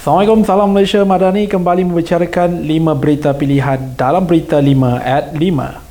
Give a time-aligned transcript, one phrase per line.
[0.00, 5.89] Assalamualaikum, salam Malaysia Madani kembali membicarakan 5 berita pilihan dalam berita 5 at 5.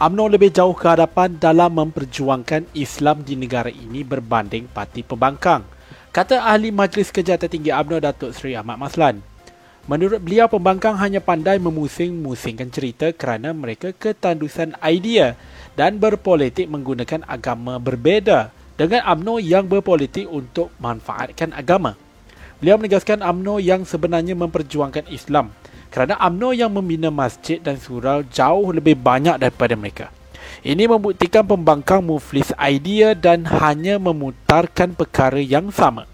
[0.00, 5.60] UMNO lebih jauh ke hadapan dalam memperjuangkan Islam di negara ini berbanding parti pembangkang.
[6.08, 9.20] Kata ahli Majlis Kerja Tertinggi UMNO Datuk Seri Ahmad Maslan.
[9.84, 15.36] Menurut beliau, pembangkang hanya pandai memusing-musingkan cerita kerana mereka ketandusan idea
[15.76, 21.92] dan berpolitik menggunakan agama berbeza dengan UMNO yang berpolitik untuk manfaatkan agama.
[22.56, 25.52] Beliau menegaskan UMNO yang sebenarnya memperjuangkan Islam
[25.90, 30.06] kerana UMNO yang membina masjid dan surau jauh lebih banyak daripada mereka.
[30.62, 36.06] Ini membuktikan pembangkang muflis idea dan hanya memutarkan perkara yang sama.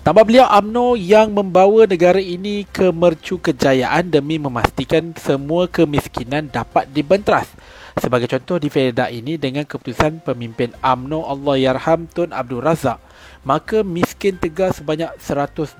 [0.00, 6.88] Tambah beliau UMNO yang membawa negara ini ke mercu kejayaan demi memastikan semua kemiskinan dapat
[6.88, 7.52] dibentras.
[8.00, 13.09] Sebagai contoh di Fedah ini dengan keputusan pemimpin UMNO Allahyarham Tun Abdul Razak
[13.42, 15.76] maka miskin tegar sebanyak 112,000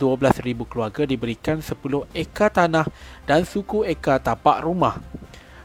[0.66, 1.76] keluarga diberikan 10
[2.16, 2.86] ekar tanah
[3.28, 4.98] dan suku ekar tapak rumah.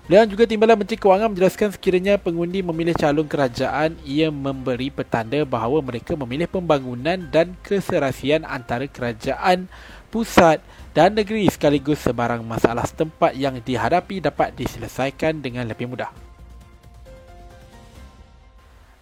[0.05, 5.81] Dan juga Timbalan Menteri Kewangan menjelaskan sekiranya pengundi memilih calon kerajaan, ia memberi petanda bahawa
[5.81, 9.65] mereka memilih pembangunan dan keserasian antara kerajaan
[10.13, 10.61] pusat
[10.93, 16.24] dan negeri sekaligus sebarang masalah setempat yang dihadapi dapat diselesaikan dengan lebih mudah.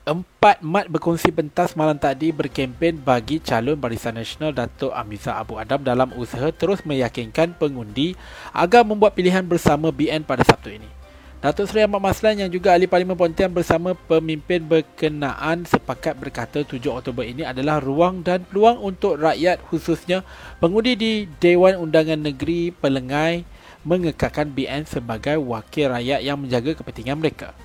[0.04, 5.80] Empat mat berkongsi pentas malam tadi berkempen bagi calon Barisan Nasional Datuk Amiza Abu Adam
[5.80, 8.12] dalam usaha terus meyakinkan pengundi
[8.52, 10.92] agar membuat pilihan bersama BN pada Sabtu ini.
[11.40, 16.84] Datuk Seri Ahmad Maslan yang juga ahli Parlimen Pontian bersama pemimpin berkenaan sepakat berkata 7
[16.92, 20.28] Oktober ini adalah ruang dan peluang untuk rakyat khususnya
[20.60, 23.48] pengundi di Dewan Undangan Negeri Pelengai
[23.88, 27.56] mengekalkan BN sebagai wakil rakyat yang menjaga kepentingan mereka.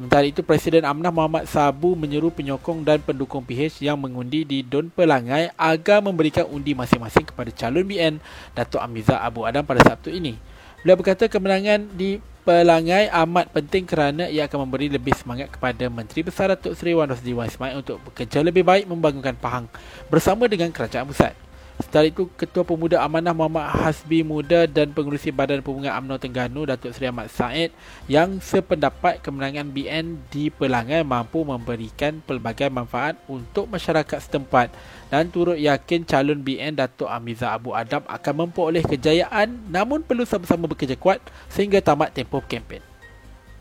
[0.00, 4.88] Sementara itu, Presiden Amnah Muhammad Sabu menyeru penyokong dan pendukung PH yang mengundi di Don
[4.88, 8.16] Pelangai agar memberikan undi masing-masing kepada calon BN
[8.56, 10.40] Datuk Amiza Abu Adam pada Sabtu ini.
[10.80, 12.16] Beliau berkata kemenangan di
[12.48, 17.12] Pelangai amat penting kerana ia akan memberi lebih semangat kepada Menteri Besar Datuk Seri Wan
[17.12, 19.68] Rosdi Wan Ismail untuk bekerja lebih baik membangunkan Pahang
[20.08, 21.49] bersama dengan Kerajaan Pusat.
[21.80, 26.92] Setelah itu, Ketua Pemuda Amanah Muhammad Hasbi Muda dan Pengurusi Badan Pemungat UMNO Tengganu Datuk
[26.92, 27.72] Seri Ahmad Said
[28.04, 34.68] yang sependapat kemenangan BN di Pelangai mampu memberikan pelbagai manfaat untuk masyarakat setempat
[35.08, 40.68] dan turut yakin calon BN Datuk Amiza Abu Adam akan memperoleh kejayaan namun perlu sama-sama
[40.68, 42.89] bekerja kuat sehingga tamat tempoh kempen.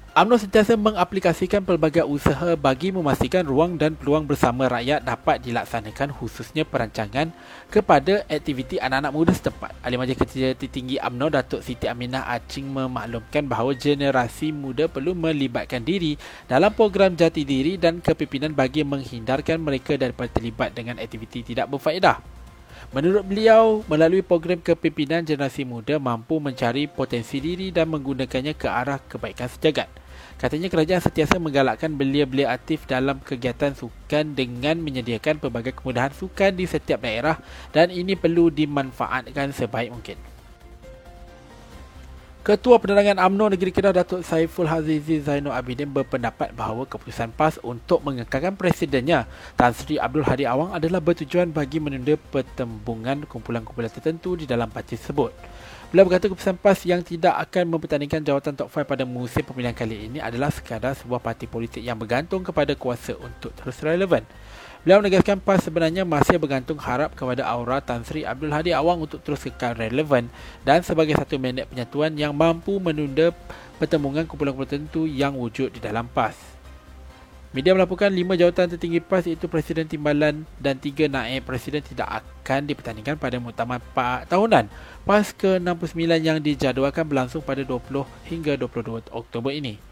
[0.09, 6.65] UMNO sentiasa mengaplikasikan pelbagai usaha bagi memastikan ruang dan peluang bersama rakyat dapat dilaksanakan khususnya
[6.65, 7.29] perancangan
[7.69, 9.69] kepada aktiviti anak-anak muda setempat.
[9.85, 15.85] Ahli Majlis Kerja Tertinggi UMNO Datuk Siti Aminah Acing memaklumkan bahawa generasi muda perlu melibatkan
[15.85, 16.17] diri
[16.49, 22.38] dalam program jati diri dan kepimpinan bagi menghindarkan mereka daripada terlibat dengan aktiviti tidak berfaedah.
[22.89, 28.97] Menurut beliau, melalui program kepimpinan generasi muda mampu mencari potensi diri dan menggunakannya ke arah
[28.97, 29.89] kebaikan sejagat.
[30.39, 36.63] Katanya kerajaan sentiasa menggalakkan belia-belia aktif dalam kegiatan sukan dengan menyediakan pelbagai kemudahan sukan di
[36.63, 37.43] setiap daerah
[37.75, 40.38] dan ini perlu dimanfaatkan sebaik mungkin.
[42.39, 47.99] Ketua Penerangan UMNO Negeri Kedah Datuk Saiful Hazizi Zainul Abidin berpendapat bahawa keputusan PAS untuk
[47.99, 49.27] mengekalkan presidennya
[49.59, 54.95] Tan Sri Abdul Hadi Awang adalah bertujuan bagi menunda pertembungan kumpulan-kumpulan tertentu di dalam parti
[54.95, 55.35] tersebut.
[55.91, 60.07] Beliau berkata keputusan PAS yang tidak akan mempertandingkan jawatan top 5 pada musim pemilihan kali
[60.07, 64.23] ini adalah sekadar sebuah parti politik yang bergantung kepada kuasa untuk terus relevan.
[64.79, 69.19] Beliau menegaskan PAS sebenarnya masih bergantung harap kepada aura Tan Sri Abdul Hadi Awang untuk
[69.19, 70.31] terus kekal relevan
[70.63, 73.35] dan sebagai satu mandat penyatuan yang mampu menunda
[73.75, 76.39] pertembungan kumpulan-kumpulan tertentu yang wujud di dalam PAS.
[77.51, 82.63] Media melaporkan lima jawatan tertinggi PAS iaitu Presiden Timbalan dan tiga naib Presiden tidak akan
[82.63, 83.83] dipertandingkan pada muktamar
[84.31, 84.71] tahunan
[85.03, 89.88] PAS ke-69 yang dijadualkan berlangsung pada 20 hingga 22 Oktober ini.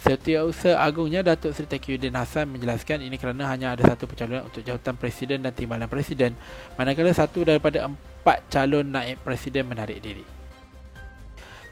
[0.00, 4.96] Setiausaha Agungnya Datuk Seri Taqiyuddin Hassan menjelaskan ini kerana hanya ada satu pencalonan untuk jawatan
[4.98, 6.32] Presiden dan Timbalan Presiden
[6.74, 10.41] manakala satu daripada empat calon naib Presiden menarik diri.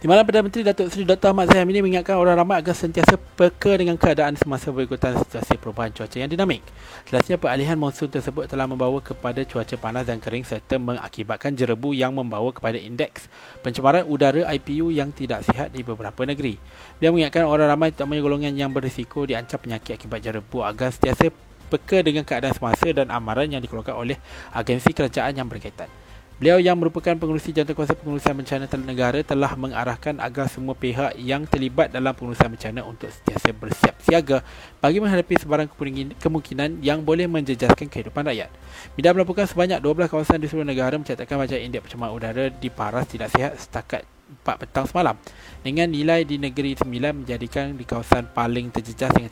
[0.01, 1.29] Timbalan Perdana Menteri Datuk Seri Dr.
[1.29, 5.93] Ahmad Zahid ini mengingatkan orang ramai agar sentiasa peka dengan keadaan semasa berikutan situasi perubahan
[5.93, 6.65] cuaca yang dinamik.
[7.05, 12.17] Jelasnya peralihan monsun tersebut telah membawa kepada cuaca panas dan kering serta mengakibatkan jerebu yang
[12.17, 13.29] membawa kepada indeks
[13.61, 16.57] pencemaran udara IPU yang tidak sihat di beberapa negeri.
[16.97, 21.29] Dia mengingatkan orang ramai terutamanya golongan yang berisiko diancam penyakit akibat jerebu agar sentiasa
[21.69, 24.17] peka dengan keadaan semasa dan amaran yang dikeluarkan oleh
[24.57, 26.00] agensi kerajaan yang berkaitan.
[26.41, 31.93] Beliau yang merupakan pengurusi Jawatankuasa Pengurusan Bencana Negara telah mengarahkan agar semua pihak yang terlibat
[31.93, 34.41] dalam pengurusan bencana untuk sentiasa bersiap siaga
[34.81, 35.69] bagi menghadapi sebarang
[36.17, 38.49] kemungkinan yang boleh menjejaskan kehidupan rakyat.
[38.97, 43.05] Bidang melaporkan sebanyak 12 kawasan di seluruh negara mencatatkan wajah indeks pencemaran udara di paras
[43.05, 44.09] tidak sihat setakat
[44.41, 45.21] 4 petang semalam
[45.61, 49.29] dengan nilai di negeri Sembilan menjadikan di kawasan paling terjejas dengan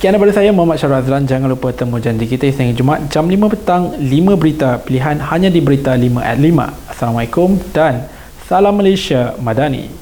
[0.00, 1.28] Sekian daripada saya Muhammad Syarul Azlan.
[1.28, 4.80] Jangan lupa temu janji kita Isnin Jumaat Jam 5 petang 5 berita.
[4.80, 8.08] Pilihan hanya di Berita 5 at 5 Assalamualaikum dan
[8.48, 9.92] Salam Malaysia Madani